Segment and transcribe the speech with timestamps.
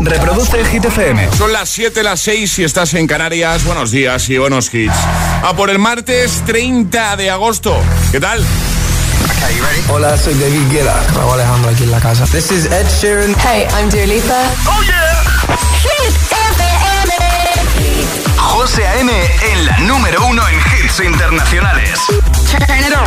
[0.00, 1.30] Reproduce el Hit FM.
[1.36, 3.64] Son las 7, las 6 si estás en Canarias.
[3.64, 4.94] Buenos días y buenos hits.
[5.42, 7.76] A por el martes 30 de agosto.
[8.12, 8.44] ¿Qué tal?
[9.88, 11.02] Hola, soy David Guetta.
[11.14, 12.24] Raúl Alejandro aquí en la casa.
[12.26, 13.34] This is Ed Sheeran.
[13.40, 14.42] Hey, I'm Dua Lipa.
[14.66, 15.22] ¡Oh, yeah!
[15.82, 17.12] Hit FM.
[18.38, 19.12] José A.M.
[19.12, 22.00] en la número uno en hits internacionales.
[22.50, 23.04] Turn it on.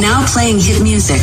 [0.00, 1.22] Now playing hit music.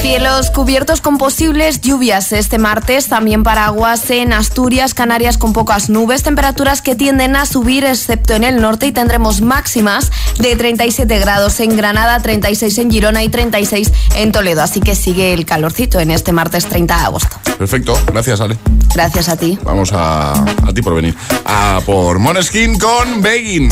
[0.00, 6.22] Cielos cubiertos con posibles lluvias este martes, también paraguas en Asturias, Canarias con pocas nubes,
[6.22, 11.58] temperaturas que tienden a subir excepto en el norte y tendremos máximas de 37 grados
[11.60, 16.12] en Granada, 36 en Girona y 36 en Toledo, así que sigue el calorcito en
[16.12, 17.36] este martes 30 de agosto.
[17.58, 18.56] Perfecto, gracias Ale.
[18.94, 19.58] Gracias a ti.
[19.62, 21.14] Vamos a, a ti por venir.
[21.44, 23.70] A por Moneskin con Begging.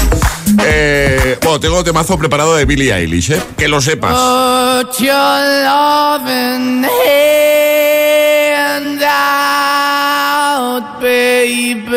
[0.64, 3.42] Eh, bueno, tengo temazo preparado de Billie Eilish, ¿eh?
[3.56, 4.12] Que lo sepas.
[6.18, 11.90] Loving hand out, baby.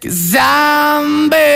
[0.00, 1.55] Cause I'm begging.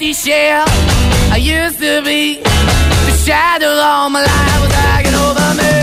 [0.00, 0.64] Empty shell
[1.32, 2.38] I used to be.
[2.38, 5.74] The shadow all my life was hanging over me.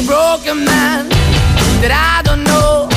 [0.00, 1.10] A broken man
[1.82, 2.88] that I don't know.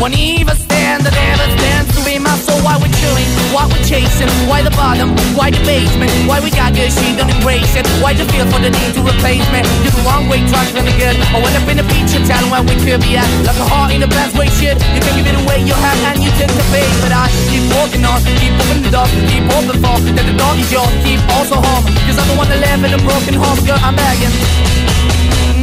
[0.00, 2.49] Won't even stand, I never stand to be my.
[2.60, 6.76] Why we're chilling, why we're chasing, why the bottom, why the basement, why we got
[6.76, 7.88] good, she don't embrace it.
[8.04, 9.64] Why the feel for the need to replace me?
[9.80, 11.16] You're the wrong way, trying to good.
[11.32, 13.28] I went up in a feature town where we could be at.
[13.48, 14.76] Like a heart in a best way, shit.
[14.92, 16.92] You can give it away, you have, and you take the bait.
[17.00, 20.56] But I keep walking on, keep moving the dog, keep hoping for that the dog
[20.60, 21.84] is yours, keep also home.
[22.04, 24.34] Cause the one that live in a broken home, girl, I'm begging.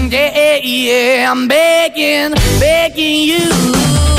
[0.10, 4.17] Yeah, yeah, I'm begging, begging you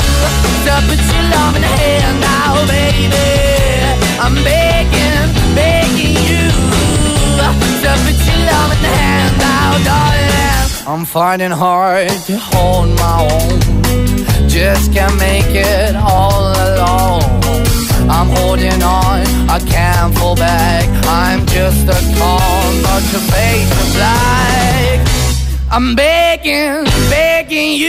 [1.13, 3.27] your love in the now, baby.
[4.23, 6.69] I'm begging, begging you
[7.83, 10.87] your love in the now, darling.
[10.87, 13.59] I'm finding hard to hold my own.
[14.49, 17.23] Just can't make it all alone.
[18.09, 20.85] I'm holding on, I can't fall back.
[21.05, 24.99] I'm just a call, but your face black.
[25.71, 27.88] I'm begging, begging you.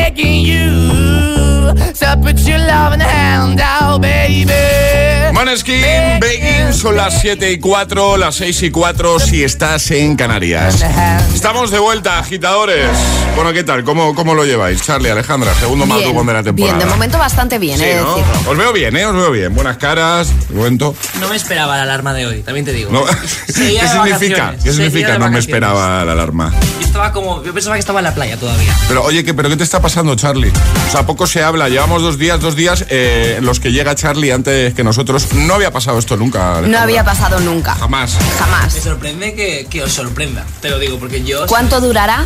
[0.17, 1.73] you.
[1.99, 4.51] To put your loving hand out, baby.
[5.33, 10.83] Maneskin, Begging, son las 7 y 4, las 6 y 4 si estás en Canarias.
[11.33, 12.87] Estamos de vuelta, agitadores.
[13.35, 13.83] Bueno, ¿qué tal?
[13.83, 14.81] ¿Cómo, cómo lo lleváis?
[14.83, 16.77] Charlie, Alejandra, segundo más Bien, de la temporada.
[16.77, 18.15] bien, de momento bastante bien, Sí, de ¿no?
[18.49, 19.05] Os veo bien, ¿eh?
[19.05, 19.55] Os veo bien.
[19.55, 20.93] Buenas caras, de momento.
[21.19, 22.91] No me esperaba la alarma de hoy, también te digo.
[22.91, 23.03] No.
[23.47, 24.55] ¿Qué de significa?
[24.63, 25.17] ¿Qué significa?
[25.17, 26.53] No me esperaba la alarma.
[26.79, 28.75] Yo estaba como, yo pensaba que estaba en la playa todavía.
[28.87, 30.51] Pero oye, ¿qué, ¿pero qué te está pasando, Charlie?
[30.87, 31.69] O sea, poco se habla.
[31.69, 35.33] Llevamos dos días, dos días eh, en los que llega Charlie antes que nosotros.
[35.33, 36.39] no había pasado esto nunca.
[36.39, 36.81] No Alejandra.
[36.83, 37.75] había pasado nunca.
[37.75, 38.15] Jamás.
[38.19, 38.73] Me Jamás.
[38.73, 40.45] sorprende que, que os sorprenda.
[40.61, 41.45] Te lo digo, porque yo.
[41.47, 42.25] ¿Cuánto durará?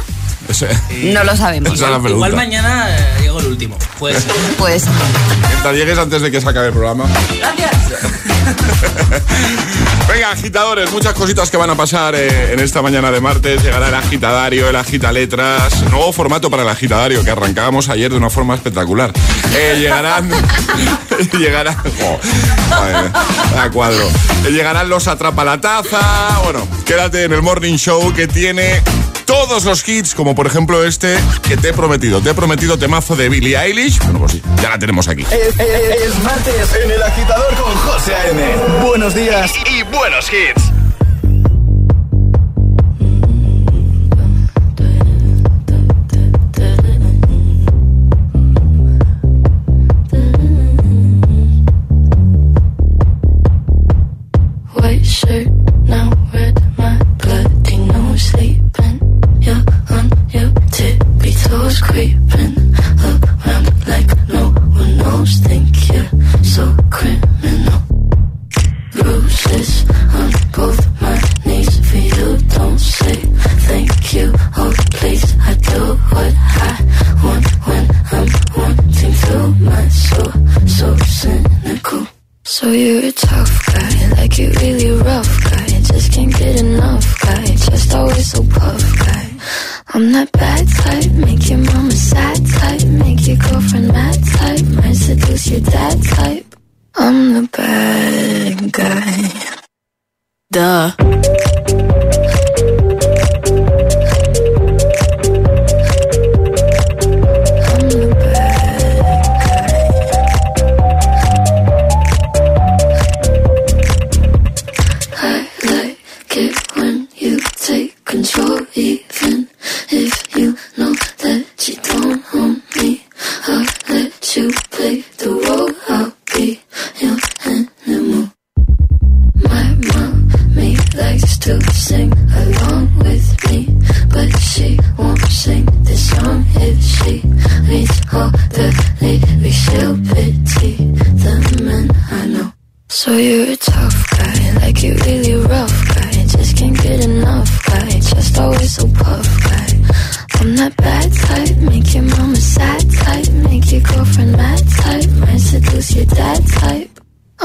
[0.50, 0.68] Ese-
[1.14, 1.78] No lo sabemos.
[1.80, 2.10] Pregunta.
[2.10, 3.78] Igual mañana eh, llego el último.
[4.00, 4.32] Puede ser.
[4.58, 4.84] Pues
[5.50, 7.06] Mientras llegues antes de que se acabe el programa.
[7.40, 7.72] Gracias.
[10.08, 13.64] Venga, agitadores, muchas cositas que van a pasar eh, en esta mañana de martes.
[13.64, 18.18] Llegará el agitadario, el agita letras, nuevo formato para el agitadario que arrancábamos ayer de
[18.18, 19.12] una forma espectacular.
[19.54, 20.30] Eh, llegarán,
[21.40, 23.12] llegarán, mía,
[23.52, 24.08] vaya cuadro.
[24.46, 26.40] Eh, llegarán los atrapa la taza.
[26.44, 28.82] Bueno, quédate en el morning show que tiene
[29.26, 31.18] todos los hits, como por ejemplo este
[31.48, 32.22] que te he prometido.
[32.22, 34.00] Te he prometido temazo de Billie Eilish.
[34.00, 35.24] Bueno, pues sí, ya la tenemos aquí.
[35.24, 38.44] Es, es- es martes en el agitador con José A.M.
[38.86, 40.75] Buenos días y, y buenos hits.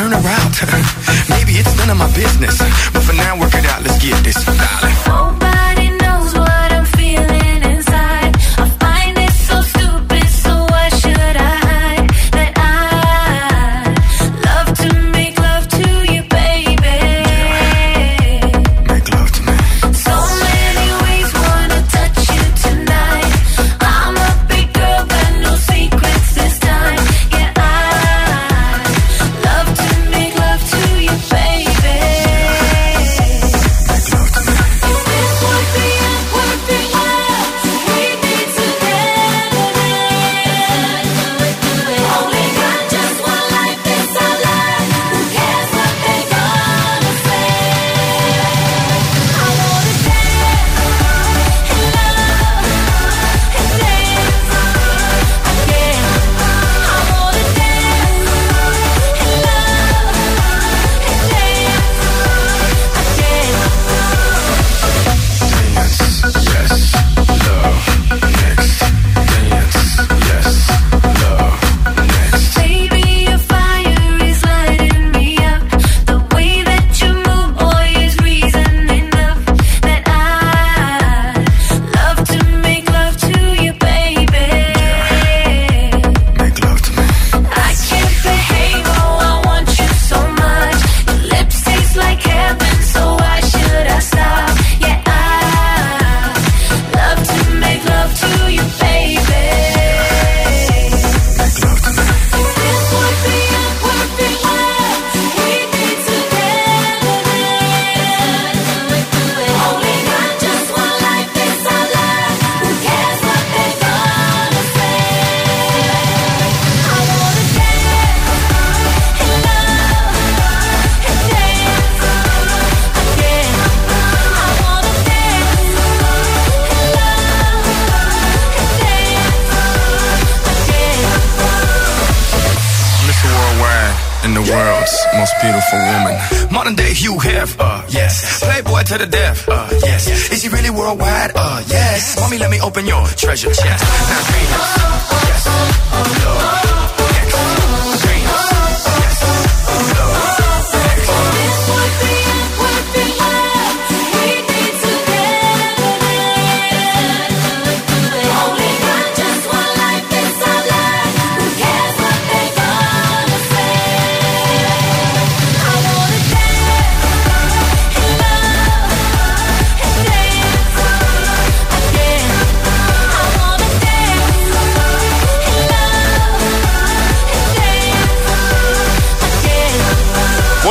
[0.00, 0.39] Turn around.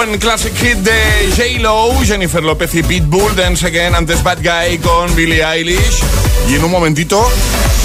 [0.10, 0.20] Again.
[0.20, 5.44] Classic hit de J-Lo, Jennifer López y Pitbull, Dance Again, antes Bad Guy con Billie
[5.44, 6.04] Eilish.
[6.50, 7.25] Y en un momentito,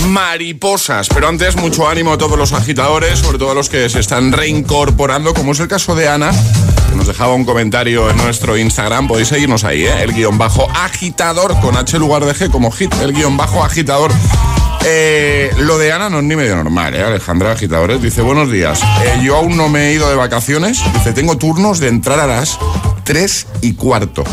[0.08, 1.08] mariposas.
[1.08, 4.32] Pero antes, mucho ánimo a todos los agitadores, sobre todo a los que se están
[4.32, 6.30] reincorporando, como es el caso de Ana,
[6.90, 9.08] que nos dejaba un comentario en nuestro Instagram.
[9.08, 10.02] Podéis seguirnos ahí, ¿eh?
[10.02, 14.10] el guion bajo agitador con H lugar de G como hit, el guion bajo agitador.
[14.86, 17.02] Eh, lo de Ana no es ni medio normal, ¿eh?
[17.02, 18.02] Alejandra Agitadores.
[18.02, 18.80] Dice, buenos días.
[19.04, 20.80] Eh, yo aún no me he ido de vacaciones.
[20.92, 22.58] Dice, tengo turnos de entrar a las
[23.04, 24.24] 3 y cuarto.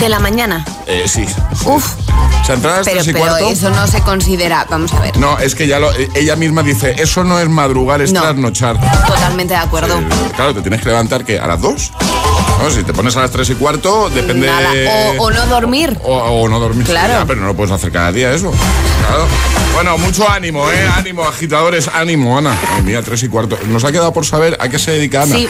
[0.00, 0.64] De la mañana.
[0.86, 1.26] Eh, sí.
[1.64, 1.94] Uf.
[2.42, 3.48] O sea, entrar a las Pero, 3 y pero cuarto.
[3.48, 4.66] eso no se considera.
[4.70, 5.16] Vamos a ver.
[5.18, 8.22] No, es que ya lo, eh, ella misma dice, eso no es madrugar, es No.
[8.22, 8.78] trasnochar.
[9.06, 9.98] Totalmente de acuerdo.
[10.34, 11.92] Claro, te tienes que levantar que a las 2.
[12.62, 14.46] No, si te pones a las 3 y cuarto, depende.
[14.46, 14.70] Nada,
[15.18, 15.96] O, o no dormir.
[16.02, 16.86] O, o no dormir.
[16.86, 17.12] Claro.
[17.12, 18.50] Ya, pero no lo puedes hacer cada día eso.
[19.06, 19.26] Claro.
[19.74, 20.88] Bueno, mucho ánimo, ¿eh?
[20.96, 22.56] Ánimo, agitadores, ánimo, Ana.
[22.74, 23.58] Ay, mira, tres y cuarto.
[23.68, 25.34] Nos ha quedado por saber a qué se dedica Ana.
[25.36, 25.48] Sí.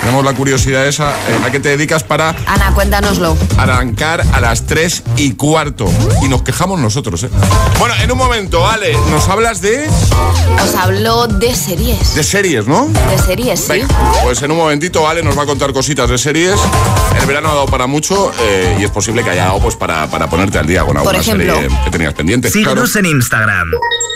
[0.00, 1.10] Tenemos la curiosidad esa.
[1.10, 3.36] eh, ¿A qué te dedicas para Ana, cuéntanoslo.
[3.56, 5.88] arrancar a las 3 y cuarto?
[6.22, 7.30] Y nos quejamos nosotros, ¿eh?
[7.78, 12.16] Bueno, en un momento, Ale, nos hablas de, Os hablo de series.
[12.16, 12.88] de series, ¿no?
[12.88, 13.66] De series, sí.
[13.68, 13.88] Venga,
[14.24, 16.37] pues en un momentito Ale nos va a contar cositas de series.
[16.38, 20.06] El verano ha dado para mucho eh, y es posible que haya dado pues para,
[20.06, 21.52] para ponerte al día con alguna ejemplo.
[21.56, 22.48] serie que tenías pendiente.
[22.48, 23.72] Síguenos en Instagram.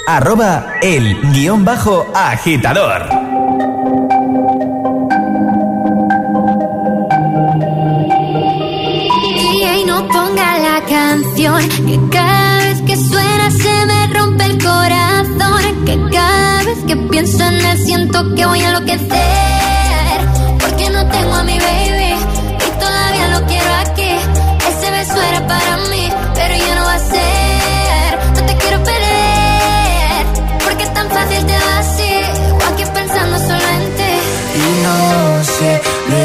[0.07, 3.09] Arroba el guion bajo agitador.
[9.35, 15.85] DJ no ponga la canción que cada vez que suena se me rompe el corazón
[15.85, 20.21] que cada vez que pienso en él siento que voy a enloquecer
[20.61, 21.52] porque no tengo a mi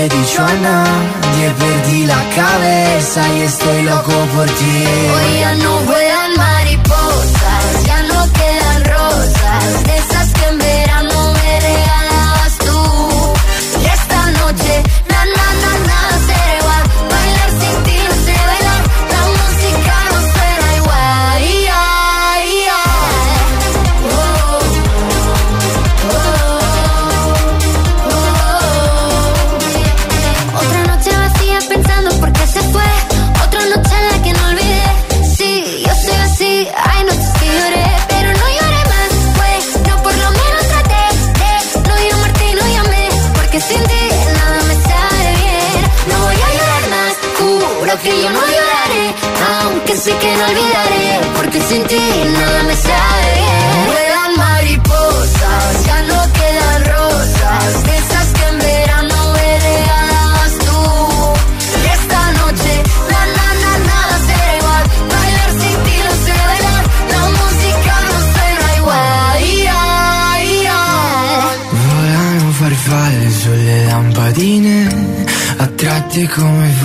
[0.09, 4.83] dicho a nadie, perdí la cabeza y estoy loco por ti.
[5.13, 6.06] Hoy ya no vuelan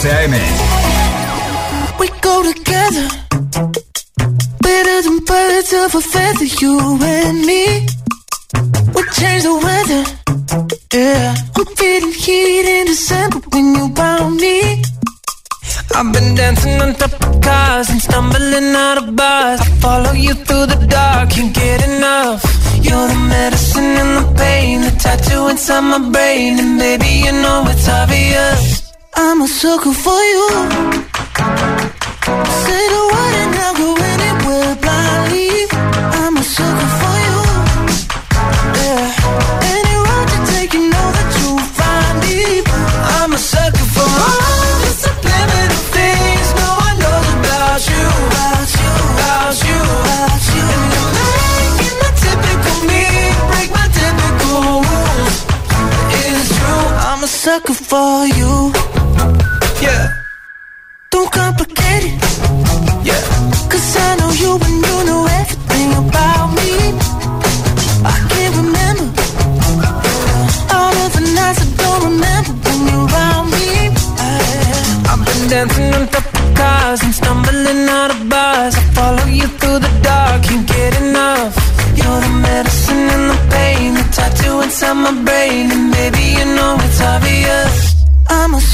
[0.00, 1.98] 12 a.m.
[1.98, 3.08] We go together,
[4.62, 6.78] better than birds of a feather, you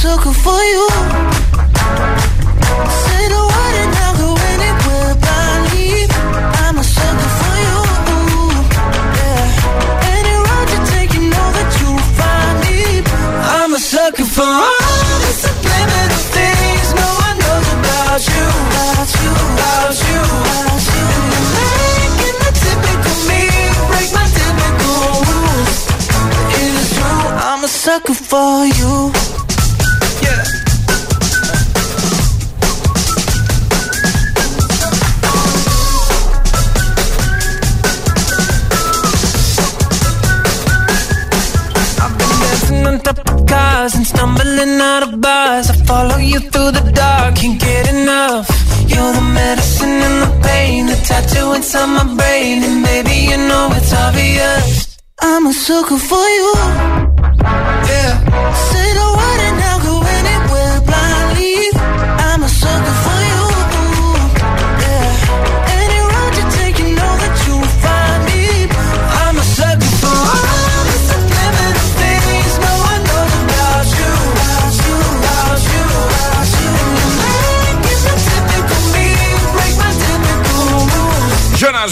[0.05, 0.87] A sucker for you.
[3.01, 6.05] Say the word and I'll go anywhere blindly.
[6.61, 7.77] I'm a sucker for you.
[9.17, 10.13] Yeah.
[10.13, 13.01] Any road you take, you know that you'll find me.
[13.57, 18.45] I'm a sucker for all the subliminal things no one knows about you.
[18.77, 21.05] About you, about you, about you.
[21.65, 23.41] And you're making the typical me
[23.89, 25.01] break my typical
[25.33, 25.77] rules.
[26.61, 29.14] It is true, I'm a sucker for you.
[52.35, 54.97] Brain, and baby you know it's obvious.
[55.21, 57.04] I'm a sucker for you.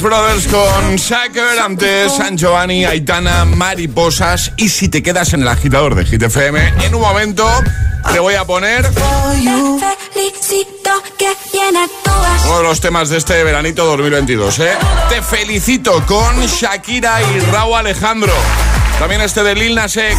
[0.04, 4.52] Brothers con Sacker, antes San Giovanni, Aitana, Mariposas.
[4.58, 7.50] Y si te quedas en el agitador de Hit FM, en un momento
[8.12, 8.86] te voy a poner
[12.46, 14.60] uno de los temas de este veranito 2022.
[14.60, 14.74] ¿eh?
[15.08, 18.34] Te felicito con Shakira y Raúl Alejandro.
[19.00, 20.18] También este de Lil Nas X.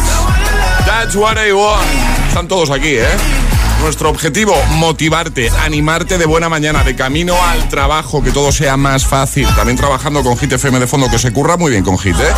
[0.87, 1.85] That's what I want.
[2.27, 3.44] Están todos aquí, ¿eh?
[3.85, 9.05] Nuestro objetivo, motivarte, animarte de buena mañana, de camino al trabajo, que todo sea más
[9.05, 9.47] fácil.
[9.55, 12.33] También trabajando con Hit FM de fondo, que se curra muy bien con Hit, ¿eh?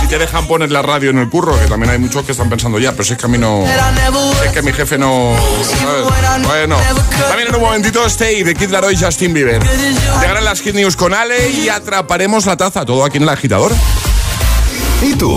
[0.00, 2.48] Si te dejan poner la radio en el curro, que también hay muchos que están
[2.48, 3.64] pensando ya, pero es que a mí no...
[4.44, 5.34] Es que mi jefe no...
[6.44, 6.76] Bueno,
[7.28, 9.60] también en un momentito Stay de Kid Laroi y Justin Bieber.
[10.20, 13.72] Llegarán las Hit News con Ale y atraparemos la taza, todo aquí en el agitador.
[15.02, 15.36] ¿Y tú?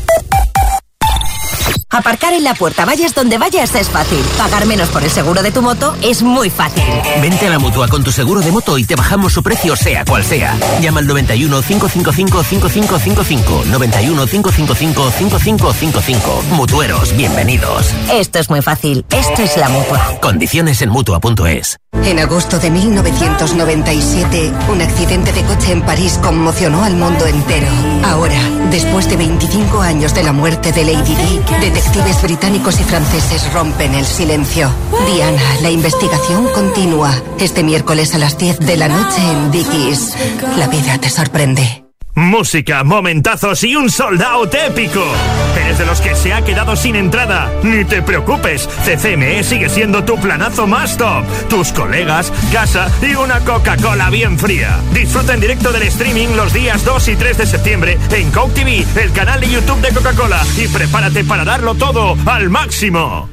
[1.91, 4.19] Aparcar en la puerta, vayas donde vayas, es fácil.
[4.37, 6.85] Pagar menos por el seguro de tu moto es muy fácil.
[7.21, 10.05] Vente a la mutua con tu seguro de moto y te bajamos su precio, sea
[10.05, 10.57] cual sea.
[10.79, 13.63] Llama al 91 555 5555.
[13.65, 16.43] 91 555 5555.
[16.51, 17.93] Mutueros, bienvenidos.
[18.13, 19.05] Esto es muy fácil.
[19.09, 20.17] Esto es la mutua.
[20.21, 21.77] Condiciones en mutua.es.
[22.05, 27.67] En agosto de 1997, un accidente de coche en París conmocionó al mundo entero.
[28.05, 28.39] Ahora,
[28.71, 31.41] después de 25 años de la muerte de Lady Di,
[31.81, 34.69] detectives británicos y franceses rompen el silencio.
[35.13, 37.11] Diana, la investigación continúa.
[37.39, 40.15] Este miércoles a las 10 de la noche en Dickies.
[40.57, 41.90] La vida te sorprende.
[42.15, 45.03] Música, momentazos y un sold out épico.
[45.57, 47.51] ¿Eres de los que se ha quedado sin entrada?
[47.63, 51.23] Ni te preocupes, CCME sigue siendo tu planazo más top.
[51.49, 54.77] Tus colegas, casa y una Coca-Cola bien fría.
[54.93, 58.85] Disfruta en directo del streaming los días 2 y 3 de septiembre en Coke TV,
[59.01, 60.41] el canal de YouTube de Coca-Cola.
[60.57, 63.29] Y prepárate para darlo todo al máximo.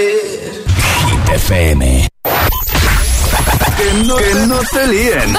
[0.00, 0.66] It.
[1.08, 2.08] Hit FM.
[3.76, 5.36] Que no, que no te líen.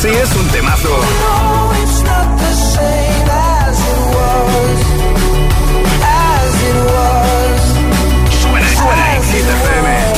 [0.00, 1.00] Si es un temazo.
[8.42, 10.16] Suena, suena en Hit FM.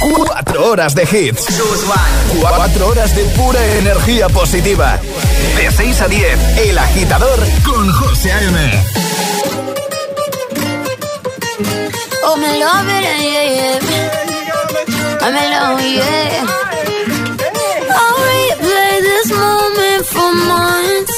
[0.00, 1.46] Cuatro horas de hits.
[2.40, 4.98] Cuatro horas de pura energía positiva.
[5.56, 8.84] De 6 a 10, El Agitador con José A.M.
[12.24, 13.78] Oh, me love it, yeah, yeah.
[15.20, 16.46] I'm alone, yeah.
[17.90, 21.16] I'll replay this moment for months.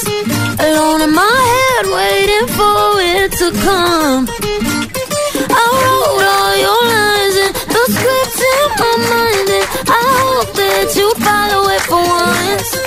[0.59, 4.27] Alone in my head, waiting for it to come.
[5.49, 10.87] I wrote all your lines and the script in my mind, and I hope that
[10.95, 12.86] you follow it for once.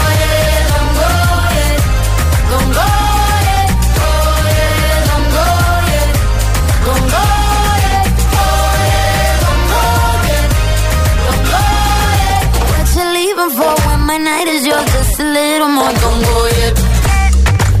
[15.21, 15.93] a little more.
[16.01, 16.73] Don't go yet.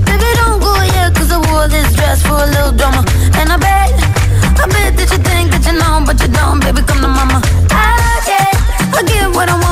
[0.05, 3.01] Baby, don't go yet, cause I wore this dress for a little drama.
[3.39, 3.93] And I bet,
[4.61, 7.41] I bet that you think that you know, but you don't, baby, come to mama.
[7.71, 8.53] I get,
[8.97, 9.70] I get what I want,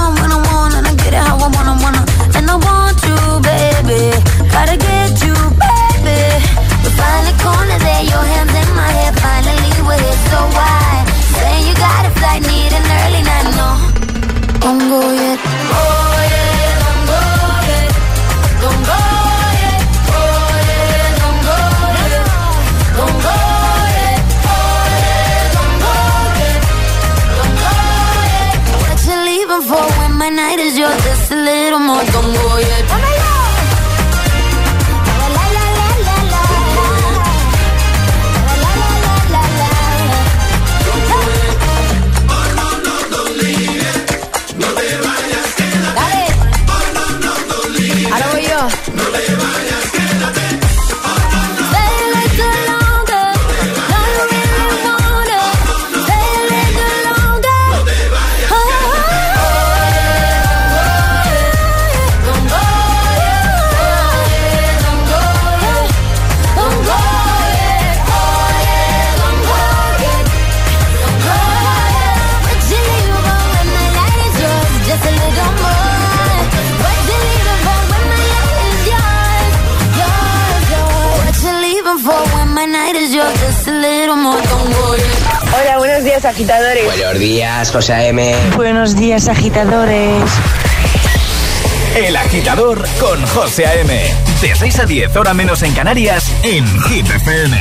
[88.55, 90.23] Buenos días, agitadores.
[91.95, 93.87] El agitador con José AM.
[94.41, 97.57] De 6 a 10, hora menos en Canarias, en Hit FM.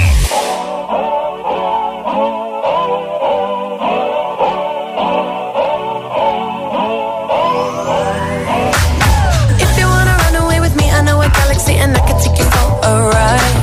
[11.81, 13.57] And I could take you for a ride.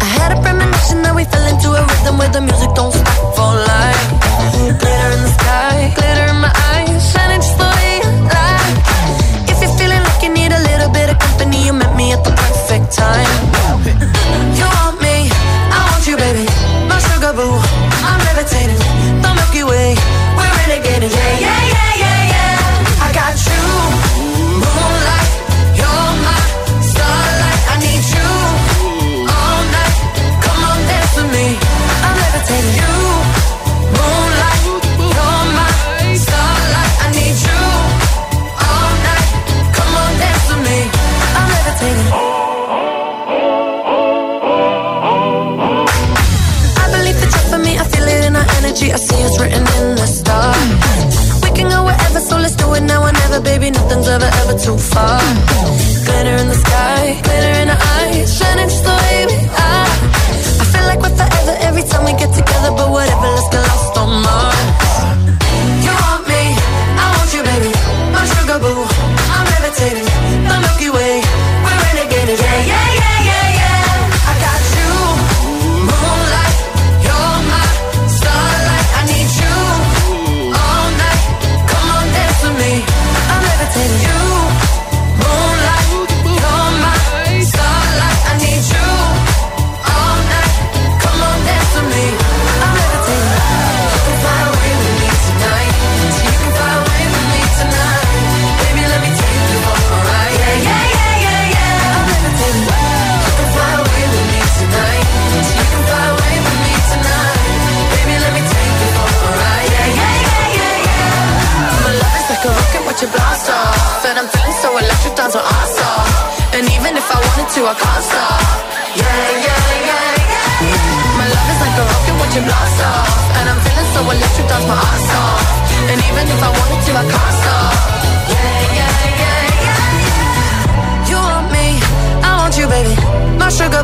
[0.00, 2.55] I had a premonition that we fell into a rhythm with a music.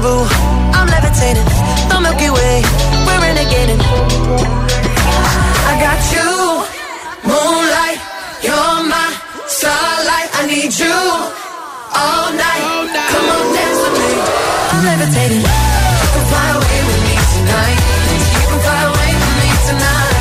[0.02, 0.26] Boo,
[0.74, 1.46] I'm levitating.
[1.88, 2.56] The Milky Way,
[3.06, 3.78] we're renegading.
[5.70, 6.28] I got you,
[7.22, 8.00] moonlight.
[8.42, 9.08] You're my
[9.46, 10.28] starlight.
[10.34, 10.98] I need you
[12.02, 12.64] all night.
[13.12, 14.12] Come on, dance with me.
[14.72, 15.38] I'm levitating.
[15.38, 17.78] You can fly away with me tonight.
[18.34, 20.11] You can fly away with me tonight.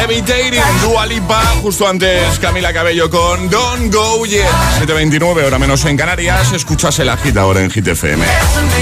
[0.00, 4.46] Levitating, Dua Lipa, justo antes Camila Cabello con Don't Go Yet.
[4.80, 6.52] 7.29, hora menos en Canarias.
[6.52, 8.24] Escuchas el agita ahora en Hit FM.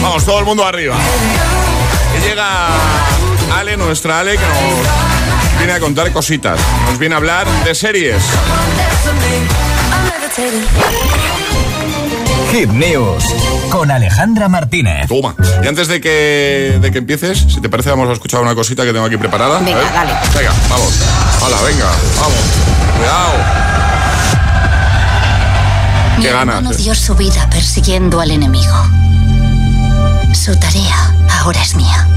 [0.03, 0.97] Vamos, todo el mundo arriba.
[2.13, 2.69] Que llega
[3.57, 6.61] Ale, nuestra Ale, que nos viene a contar cositas.
[6.89, 8.23] Nos viene a hablar de series.
[12.53, 13.25] Hit News
[13.71, 15.09] con Alejandra Martínez.
[15.09, 15.35] Toma.
[15.63, 18.85] Y antes de que, de que empieces, si te parece, vamos a escuchar una cosita
[18.85, 19.59] que tengo aquí preparada.
[19.59, 19.93] Venga, ver.
[19.93, 20.13] dale.
[20.35, 20.95] Venga, vamos.
[21.43, 21.87] Hola, venga,
[22.21, 22.39] vamos.
[22.97, 23.33] Cuidado.
[26.19, 26.57] Mi Qué ganas.
[26.57, 28.75] hermano dio su vida persiguiendo al enemigo.
[30.35, 32.09] Su tarea ahora es mía.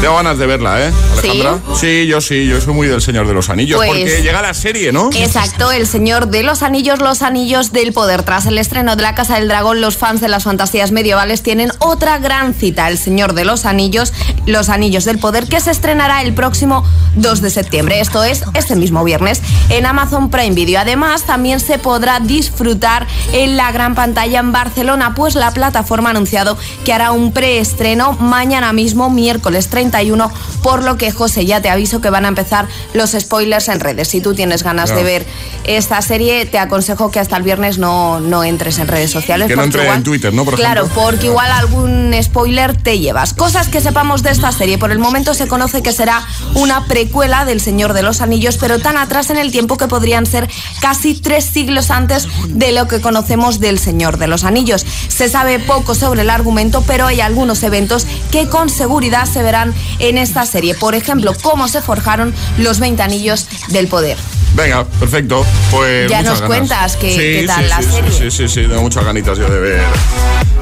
[0.00, 1.58] Tengo ganas de verla, ¿eh, Alejandra?
[1.80, 2.06] ¿Sí?
[2.06, 3.78] yo sí, yo soy muy del Señor de los Anillos.
[3.78, 5.08] Pues- porque llega la serie, ¿no?
[5.14, 8.22] Exacto, El Señor de los Anillos, los Anillos del Poder.
[8.22, 11.72] Tras el estreno de La Casa del Dragón, los fans de las fantasías medievales tienen
[11.78, 14.12] otra gran cita, El Señor de los Anillos,
[14.44, 16.84] los Anillos del Poder, que se estrenará el próximo
[17.16, 18.00] 2 de septiembre.
[18.00, 20.80] Esto es este mismo viernes en Amazon Prime Video.
[20.80, 26.12] Además, también se podrá disfrutar en la gran pantalla en Barcelona, pues la plataforma ha
[26.12, 30.30] anunciado que hará un preestreno mañana mismo, miércoles 31,
[30.62, 34.08] por lo que, José, ya te aviso que van a empezar los spoilers en redes.
[34.08, 35.26] Si tú tienes ganas de ver
[35.64, 39.48] esta serie, te aconsejo que hasta el viernes no, no entres en redes sociales.
[39.48, 40.44] Que no porque entre en Twitter, ¿no?
[40.44, 41.02] Por claro, ejemplo.
[41.02, 43.32] porque igual algún spoiler te llevas.
[43.34, 44.78] Cosas que sepamos de esta serie.
[44.78, 48.78] Por el momento se conoce que será una precuela del Señor de los Anillos, pero
[48.78, 50.48] tan atrás en el tiempo que podrían ser
[50.80, 54.84] casi tres siglos antes de lo que conocemos del Señor de los Anillos.
[55.08, 59.74] Se sabe poco sobre el argumento, pero hay algunos eventos que con seguridad se verán
[59.98, 60.74] en esta serie.
[60.74, 64.16] Por ejemplo, cómo se forjaron los 20 anillos del poder.
[64.54, 65.44] Venga, perfecto.
[65.70, 66.46] Pues Ya nos ganas.
[66.46, 68.10] cuentas qué- Sí, qué tal sí, la sí, serie.
[68.12, 69.82] Sí, sí, sí, tengo muchas ganitas yo de ver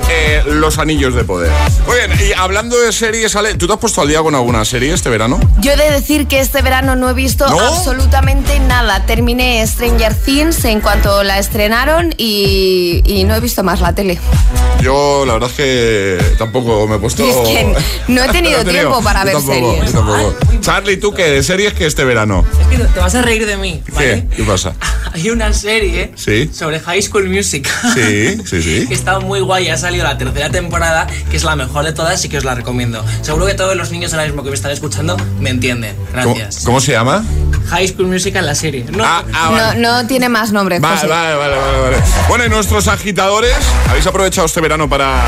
[0.09, 1.51] eh, Los Anillos de Poder.
[1.87, 4.65] Muy bien, y hablando de series, Ale, ¿tú te has puesto al día con alguna
[4.65, 5.39] serie este verano?
[5.61, 7.59] Yo he de decir que este verano no he visto ¿No?
[7.61, 9.05] absolutamente nada.
[9.07, 14.19] Terminé Stranger Things en cuanto la estrenaron y, y no he visto más la tele.
[14.83, 17.25] Yo, la verdad es que tampoco me he puesto...
[17.25, 17.75] Es que
[18.09, 19.93] no he tenido tiempo para Yo ver tampoco, series.
[19.93, 20.35] tampoco.
[20.61, 21.25] Charlie, ¿tú qué?
[21.31, 22.45] ¿De series que este verano?
[22.61, 24.27] Es que te vas a reír de mí, ¿vale?
[24.31, 24.37] ¿Qué?
[24.37, 24.75] ¿Qué pasa?
[25.13, 26.51] Hay una serie Sí.
[26.55, 27.69] sobre High School Music.
[27.95, 28.85] Sí, sí, sí.
[28.89, 32.25] que está muy guay, ha salido la tercera temporada, que es la mejor de todas
[32.25, 33.05] y que os la recomiendo.
[33.23, 35.95] Seguro que todos los niños ahora mismo que me están escuchando me entienden.
[36.23, 36.65] ¿Cómo, Gracias.
[36.65, 37.25] cómo se llama?
[37.69, 38.85] High School Musical, la serie.
[38.91, 39.81] No, Ah, ah, vale.
[39.81, 40.79] No, no tiene más nombre.
[40.79, 41.07] Vale, José.
[41.09, 41.97] vale, vale, vale, vale.
[42.29, 43.55] Bueno, y nuestros agitadores,
[43.89, 45.23] ¿habéis aprovechado este verano para,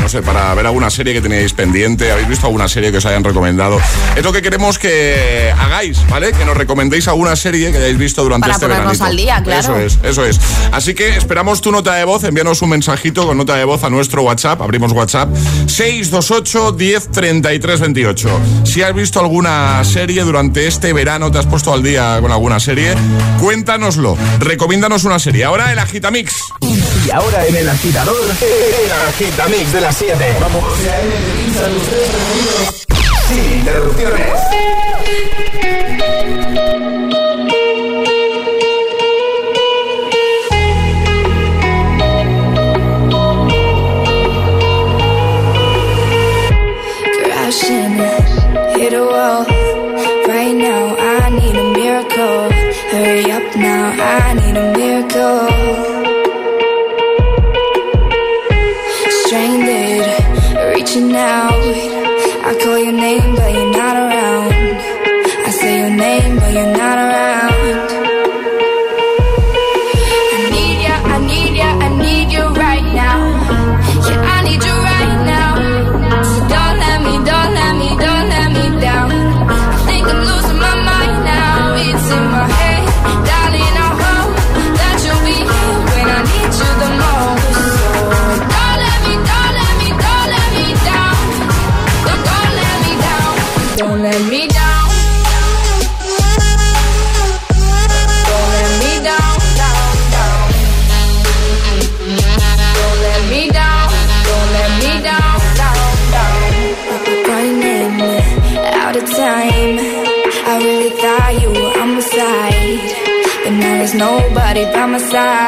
[0.00, 1.97] no sé, para ver alguna serie que tenéis pendiente?
[2.00, 3.78] ¿Habéis visto alguna serie que os hayan recomendado?
[4.16, 6.32] Es lo que queremos que hagáis, ¿vale?
[6.32, 9.10] Que nos recomendéis alguna serie que hayáis visto durante Para este ponernos verano.
[9.10, 9.60] al día, claro.
[9.60, 10.40] Eso es, eso es.
[10.72, 13.90] Así que esperamos tu nota de voz, envíanos un mensajito con nota de voz a
[13.90, 15.28] nuestro WhatsApp, abrimos WhatsApp,
[15.66, 18.40] 628 10 33 28.
[18.64, 22.60] Si has visto alguna serie durante este verano, te has puesto al día con alguna
[22.60, 22.94] serie?
[23.40, 24.16] Cuéntanoslo.
[24.40, 25.44] Recomiéndanos una serie.
[25.44, 26.34] Ahora el Agitamix.
[27.08, 30.36] Y ahora en el agitador, el Agitamix de las 7.
[30.42, 30.64] Vamos.
[33.28, 34.28] Sin interrupciones.
[47.24, 47.96] crashing,
[48.76, 49.44] hit a wall.
[50.28, 52.50] Right now, I need a miracle.
[52.90, 55.57] Hurry up now, I need a miracle.
[61.18, 61.47] now.
[114.66, 115.47] By my side.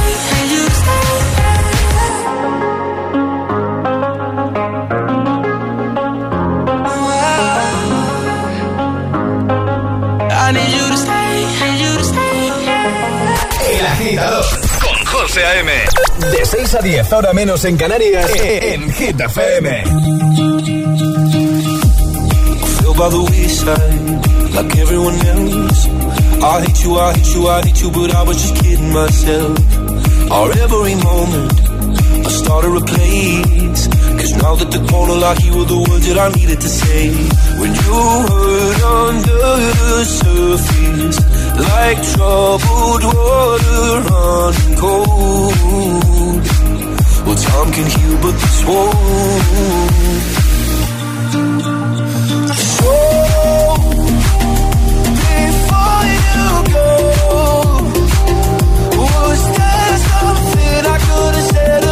[13.91, 14.45] agitador
[14.81, 15.71] con José A.M.
[16.31, 19.83] De 6 a 10, ahora menos en Canarias, en Hit FM.
[22.79, 25.87] feel by the wayside, like everyone else.
[26.43, 29.57] I hate you, I hate you, I hate you, but I was just kidding myself.
[30.31, 31.53] Our every moment,
[32.25, 33.87] I started a place.
[34.19, 37.09] Cause now that the corner like you were the words that I needed to say.
[37.59, 37.99] When you
[38.31, 39.39] hurt under
[39.91, 41.17] the surface,
[41.61, 46.41] like troubled water running cold.
[47.25, 49.81] Well, time can heal, but this won't.
[52.77, 52.93] So,
[55.21, 56.43] before you
[56.75, 56.89] go,
[58.97, 61.83] was there something I could have said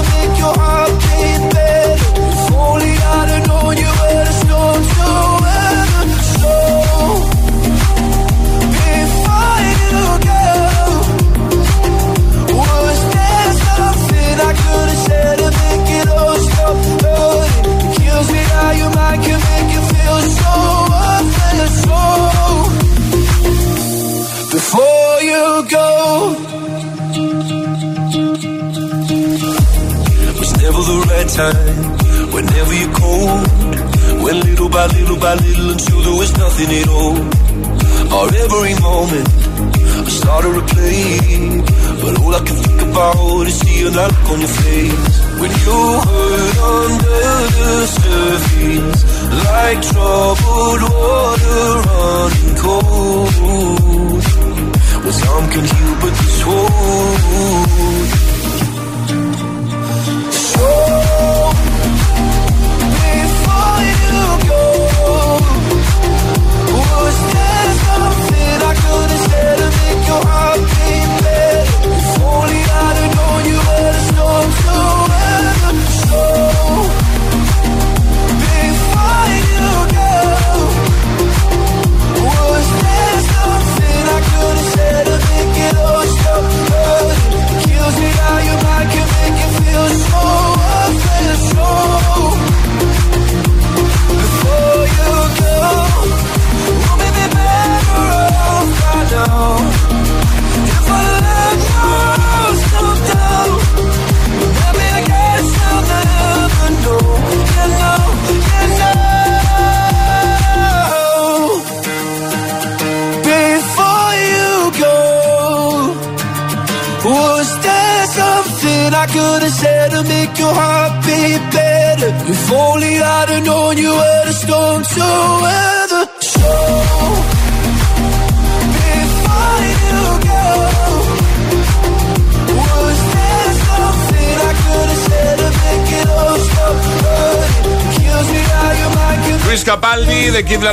[19.09, 20.53] mind can make you feel so
[24.55, 25.45] before you
[25.77, 25.87] go.
[30.61, 31.77] never the right time.
[32.33, 33.41] Whenever you're cold,
[34.45, 37.17] little by little by little until there was nothing at all.
[38.15, 39.27] Or every moment,
[40.05, 40.99] I started to play,
[42.01, 45.79] but all I can think about is seeing that look on your face when you
[46.07, 47.21] hurt under
[47.57, 49.01] the surface,
[49.47, 54.23] like troubled water running cold.
[55.03, 58.28] Well, some can heal, but this won't.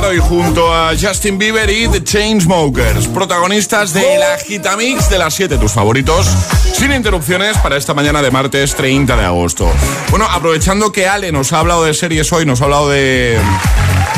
[0.07, 5.57] Laroi junto a Justin Bieber y The Chainsmokers, protagonistas de la Gitamix de las 7,
[5.57, 6.25] tus favoritos,
[6.73, 9.69] sin interrupciones para esta mañana de martes 30 de agosto.
[10.09, 13.37] Bueno, aprovechando que Ale nos ha hablado de series hoy, nos ha hablado de,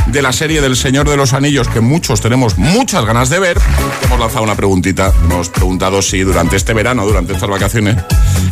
[0.06, 3.58] de la serie del Señor de los Anillos, que muchos tenemos muchas ganas de ver,
[4.04, 7.96] hemos lanzado una preguntita, hemos preguntado si durante este verano, durante estas vacaciones,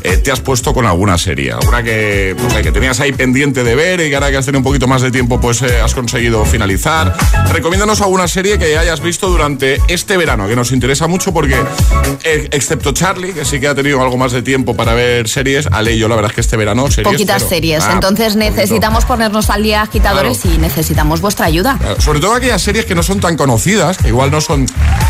[0.07, 2.33] eh, te has puesto con alguna serie, alguna que,
[2.63, 5.01] que tenías ahí pendiente de ver y que ahora que has tenido un poquito más
[5.01, 7.13] de tiempo, pues eh, has conseguido finalizar.
[7.51, 11.55] Recomiéndanos alguna serie que hayas visto durante este verano, que nos interesa mucho porque,
[12.23, 15.67] eh, excepto Charlie, que sí que ha tenido algo más de tiempo para ver series,
[15.71, 17.83] Ale y yo la verdad es que este verano series Poquitas series.
[17.83, 18.51] Ah, Entonces poquito.
[18.51, 21.77] necesitamos ponernos al día agitadores y necesitamos vuestra ayuda.
[21.79, 24.65] Claro, Sobre todo aquellas series que no son tan conocidas, que igual no son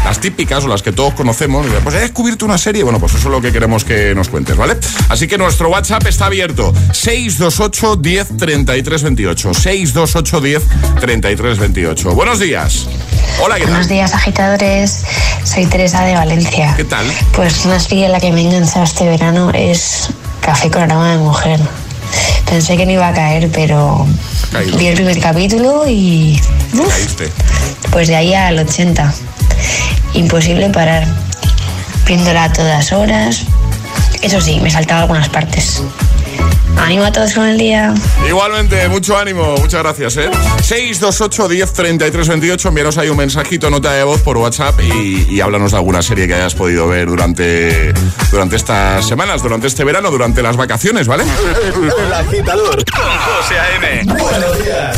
[0.05, 1.67] las típicas o las que todos conocemos.
[1.83, 2.83] Pues he descubierto una serie.
[2.83, 4.75] Bueno, pues eso es lo que queremos que nos cuentes, ¿vale?
[5.09, 6.73] Así que nuestro WhatsApp está abierto.
[6.91, 9.53] 628 10 33 28.
[9.53, 10.63] 628 10
[10.99, 12.11] 33 28.
[12.15, 12.87] Buenos días.
[13.41, 13.71] Hola, ¿qué tal?
[13.71, 15.03] Buenos días, agitadores.
[15.43, 16.73] Soy Teresa de Valencia.
[16.75, 17.05] ¿Qué tal?
[17.35, 20.09] Pues una serie en la que me he enganchado este verano es
[20.41, 21.59] Café con aroma de mujer.
[22.49, 24.07] Pensé que no iba a caer, pero
[24.51, 24.77] Caído.
[24.77, 26.41] vi el primer capítulo y
[26.73, 27.29] uf, Caíste.
[27.91, 29.13] pues de ahí al 80.
[30.13, 31.05] imposible parar.
[32.05, 33.43] Viéndola a todas horas.
[34.21, 35.81] Eso sí, me saltaba algunas partes.
[36.77, 37.93] Ánimo a todos con el día.
[38.27, 40.29] Igualmente, mucho ánimo, muchas gracias, ¿eh?
[40.61, 45.41] 628 10 33 28, envíanos ahí un mensajito, nota de voz por WhatsApp y, y
[45.41, 47.93] háblanos de alguna serie que hayas podido ver durante,
[48.31, 51.23] durante estas semanas, durante este verano, durante las vacaciones, ¿vale?
[52.05, 54.03] El agitador con José A.M.
[54.05, 54.97] Buenos días.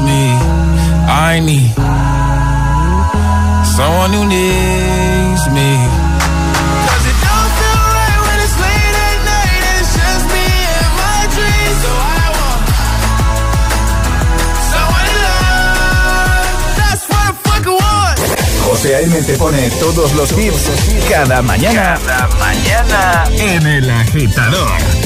[0.00, 0.22] me.
[1.08, 1.72] I need
[3.76, 5.70] someone who needs me.
[6.86, 10.46] 'Cause it don't feel right when it's late at night and it's just me
[10.78, 11.78] and my dreams.
[11.84, 11.90] So
[12.22, 12.62] I want
[14.72, 16.50] someone to love.
[16.80, 18.16] That's what I fucking want.
[18.66, 19.14] José A.M.
[19.22, 20.64] te pone todos los hits
[21.08, 21.98] cada mañana.
[22.06, 24.97] Cada mañana en el agitador.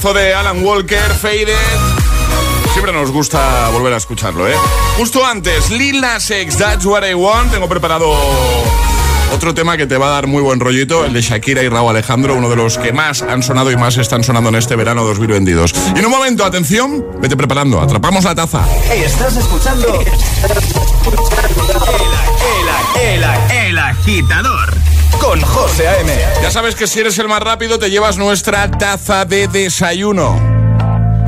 [0.00, 1.54] Temazo de Alan Walker, Faded.
[2.72, 4.54] Siempre nos gusta volver a escucharlo, ¿eh?
[4.96, 7.52] Justo antes, Lil Nas X, That's What I Want.
[7.52, 8.10] Tengo preparado
[9.34, 11.90] otro tema que te va a dar muy buen rollito, el de Shakira y Raúl
[11.90, 15.04] Alejandro, uno de los que más han sonado y más están sonando en este verano
[15.04, 15.74] 2022.
[15.94, 18.66] Y en un momento, atención, vete preparando, atrapamos la taza.
[18.90, 20.00] Estás escuchando
[23.02, 23.24] el,
[23.66, 24.69] el agitador
[25.20, 26.12] con José A.M.
[26.42, 30.38] Ya sabes que si eres el más rápido te llevas nuestra taza de desayuno.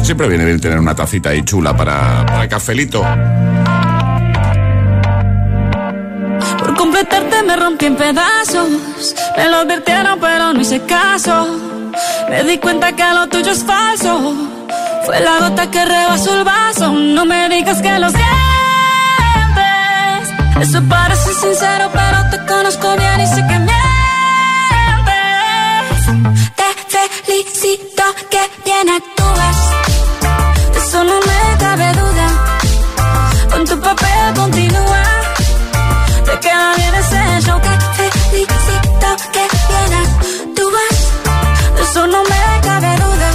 [0.03, 3.03] Siempre viene bien tener una tacita ahí chula para, para cafelito.
[6.59, 9.15] Por completarte me rompí en pedazos.
[9.37, 11.47] Me lo advirtieron, pero no hice caso.
[12.29, 14.35] Me di cuenta que lo tuyo es falso.
[15.05, 16.93] Fue la gota que rebasó el vaso.
[16.93, 18.33] No me digas que lo sientes.
[20.61, 23.62] Eso parece sincero, pero te conozco bien y sé que
[38.47, 40.99] felicito que bien actúas.
[41.77, 43.31] De eso no me cabe duda.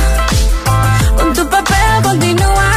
[1.18, 2.72] Con tu papel continúa.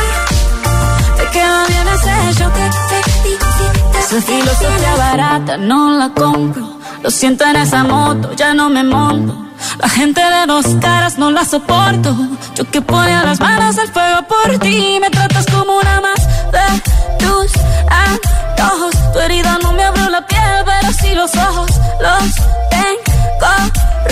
[1.16, 6.78] Te queda bien ese Te felicito Esa filosofía barata no la compro.
[7.03, 9.47] Lo siento en esa moto, ya no me monto.
[9.78, 12.14] La gente de dos caras no la soporto.
[12.55, 14.99] Yo que ponía las manos al fuego por ti.
[15.01, 16.20] Me tratas como una más
[16.53, 17.53] de tus
[17.89, 18.95] antojos.
[19.12, 21.71] Tu herida no me abrió la piel, pero sí los ojos.
[22.01, 22.35] Los
[22.71, 23.53] tengo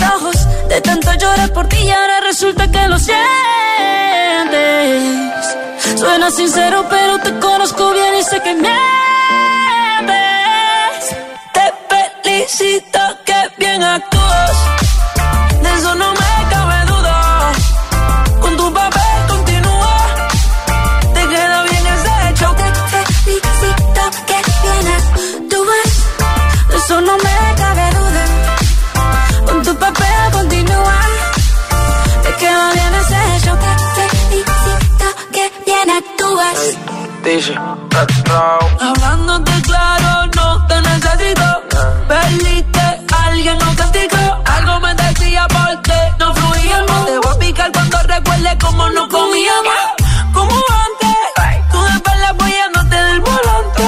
[0.03, 0.35] rojos.
[0.67, 3.19] De tanto llorar por ti ahora resulta que lo sientes.
[5.99, 8.69] Suena sincero, pero te conozco bien y sé que mientes.
[11.53, 11.73] Te
[12.23, 14.51] felicito que bien actúas.
[15.61, 16.28] De eso no me
[37.23, 37.53] Dice,
[38.79, 41.61] Hablándote claro, no te necesito.
[42.07, 44.41] Perdiste, alguien nos castigó.
[44.45, 47.05] Algo me decía porque no fluíamos.
[47.05, 49.81] Te voy a picar cuando recuerde cómo no comíamos.
[50.33, 50.55] Como
[50.85, 51.17] antes,
[51.71, 53.83] tú de espalda apoyándote del volante.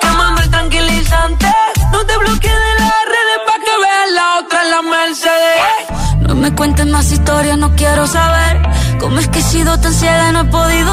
[0.00, 1.46] Quemando el tranquilizante.
[1.92, 6.28] No te bloquees de las redes pa' que veas la otra en la Mercedes.
[6.28, 8.62] No me cuentes más historias, no quiero saber.
[9.00, 10.85] ¿Cómo es que he sido tan ciega y no he podido?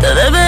[0.00, 0.47] Te deberían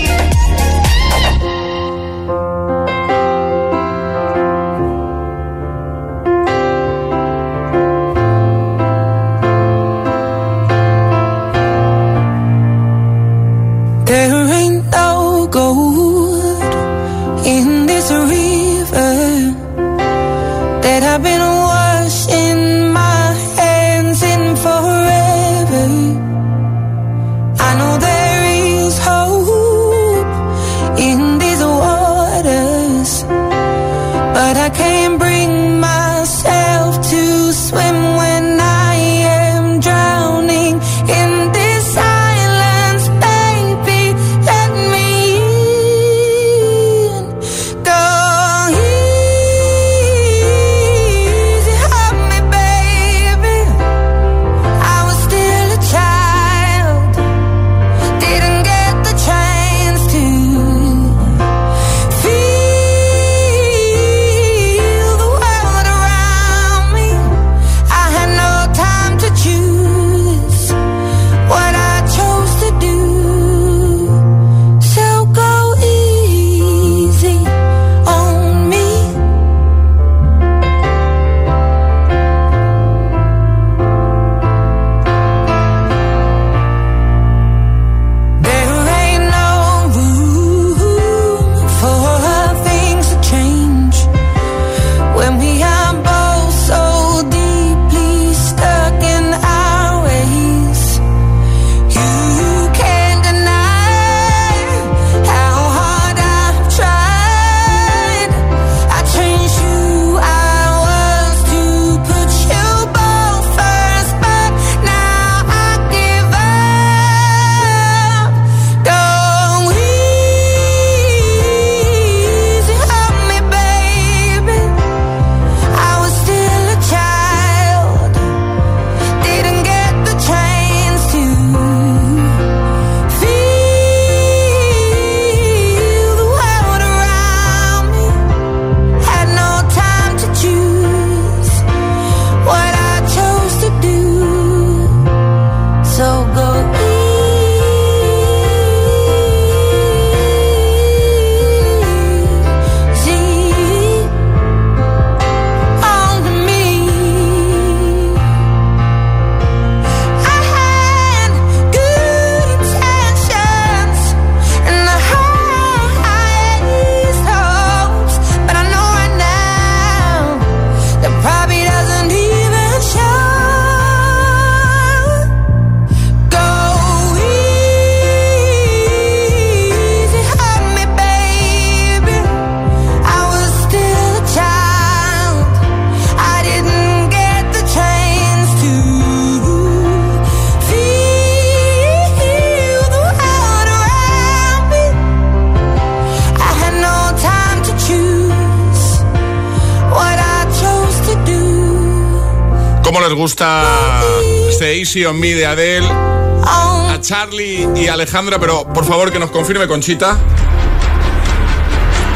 [203.13, 204.01] Gusta
[204.49, 209.31] este Easy on Me de Adele, a Charlie y Alejandra, pero por favor que nos
[209.31, 210.17] confirme Conchita.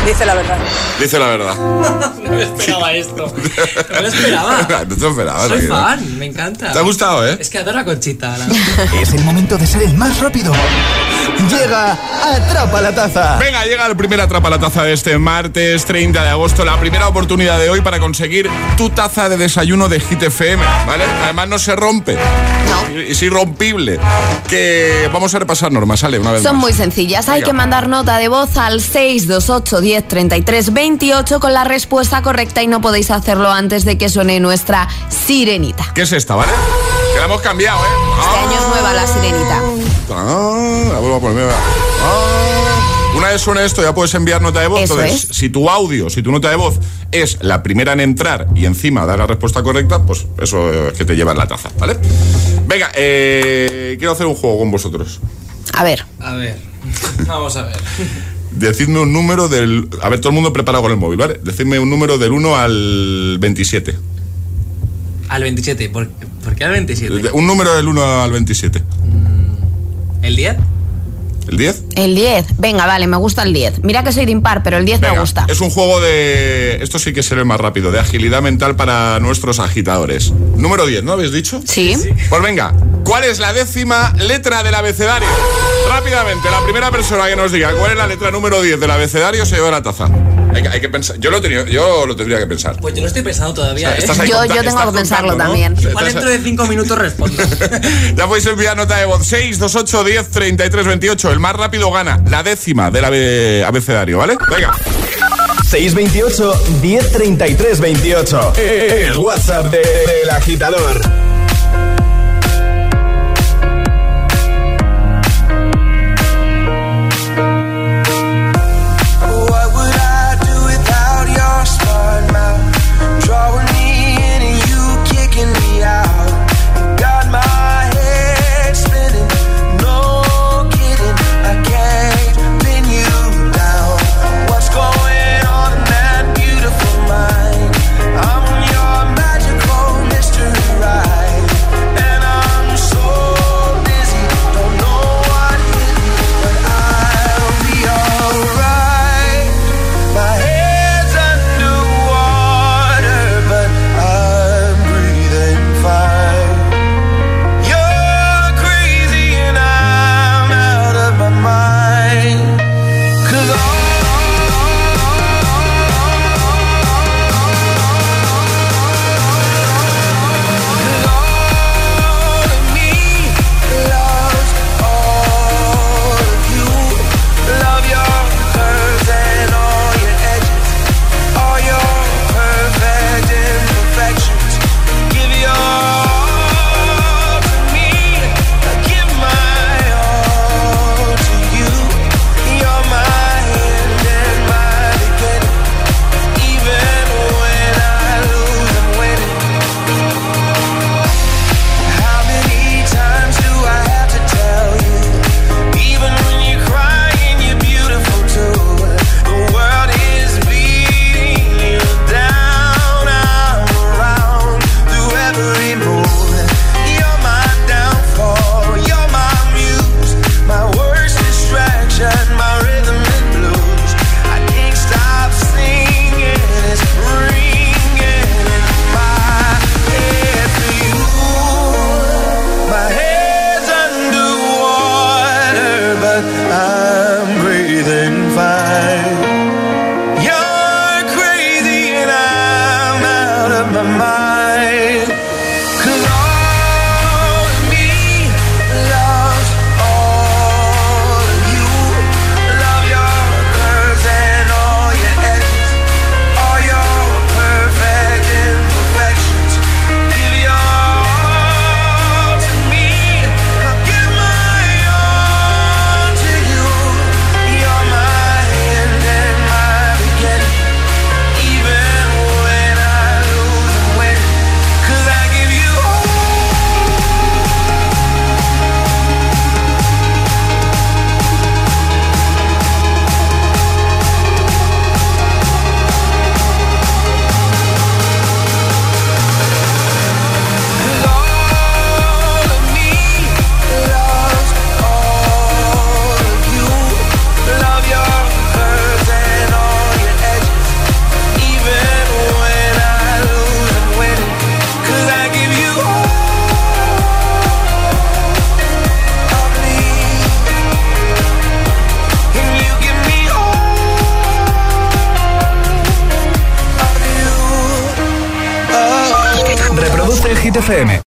[0.06, 0.58] Dice la verdad.
[1.00, 1.56] Dice la verdad.
[2.24, 3.34] no me esperaba esto.
[3.94, 4.58] No me esperaba.
[4.88, 5.48] no te esperabas.
[5.48, 6.72] Soy fan, me encanta.
[6.72, 7.38] ¿Te ha gustado, eh?
[7.40, 8.38] Es que adoro a Conchita.
[8.38, 8.48] la-
[9.02, 10.54] Es el momento de ser el más rápido.
[11.50, 13.38] Llega Atrapa la Taza.
[13.38, 16.64] Venga, llega el primer Atrapa la Taza de este martes 30 de agosto.
[16.66, 21.04] La primera oportunidad de hoy para conseguir tu taza de desayuno de Hit FM, ¿vale?
[21.24, 22.16] Además no se rompe.
[22.16, 23.00] No.
[23.00, 24.00] Es irrompible.
[24.48, 26.62] Que vamos a repasar normas, sale una vez Son más.
[26.62, 27.28] muy sencillas.
[27.28, 27.48] Hay Venga.
[27.48, 32.68] que mandar nota de voz al 628 10 33 28 con la respuesta correcta y
[32.68, 35.86] no podéis hacerlo antes de que suene nuestra sirenita.
[35.96, 36.52] ¿Qué es esta, vale?
[37.14, 37.88] Que la hemos cambiado, ¿eh?
[38.20, 39.62] Este año es nueva la sirenita.
[40.12, 41.50] Ah, la vuelvo a poner.
[41.50, 43.16] Ah.
[43.16, 44.82] Una vez suene esto, ya puedes enviar nota de voz.
[44.82, 46.78] Eso Entonces, si tu audio, si tu nota de voz
[47.14, 51.06] es la primera en entrar y encima dar la respuesta correcta, pues eso es que
[51.06, 51.98] te llevas la taza, ¿vale?
[52.68, 55.22] Venga, eh, quiero hacer un juego con vosotros.
[55.72, 56.06] A ver.
[56.20, 56.60] A ver,
[57.28, 57.78] vamos a ver.
[58.56, 59.90] Decidme un número del.
[60.02, 61.40] A ver, todo el mundo preparado con el móvil, ¿vale?
[61.44, 63.96] Decidme un número del 1 al 27.
[65.28, 66.10] Al 27, ¿por,
[66.44, 67.32] por qué al 27?
[67.34, 68.82] Un número del 1 al 27.
[70.22, 70.56] ¿El 10?
[71.48, 71.84] ¿El 10?
[71.96, 72.46] El 10.
[72.58, 73.84] Venga, vale, me gusta el 10.
[73.84, 75.46] Mira que soy de impar, pero el 10 me gusta.
[75.48, 76.80] Es un juego de.
[76.82, 80.32] Esto sí que será el más rápido, de agilidad mental para nuestros agitadores.
[80.32, 81.62] Número 10, ¿no habéis dicho?
[81.66, 81.96] Sí.
[82.30, 82.74] Pues venga,
[83.04, 85.28] ¿cuál es la décima letra del abecedario?
[85.90, 89.46] Rápidamente, la primera persona que nos diga cuál es la letra número 10 del abecedario
[89.46, 90.10] se lleva la taza.
[90.54, 91.18] Hay que, hay que pensar.
[91.20, 92.78] Yo lo, tenía- yo lo tendría que pensar.
[92.80, 93.90] Pues yo lo estoy pensando todavía.
[93.90, 94.00] O sea, ¿eh?
[94.00, 95.38] estás ahí Yo, tengo que pensarlo ¿no?
[95.38, 95.76] también.
[95.78, 97.44] Igual dentro de 5 minutos respondo.
[98.16, 101.32] Ya podéis enviar nota de voz 628 10 33 28.
[101.36, 104.38] El más rápido gana la décima del abe- abecedario, ¿vale?
[104.50, 104.72] Venga.
[105.70, 108.54] 628 1033 28.
[108.56, 111.25] El WhatsApp de- del agitador.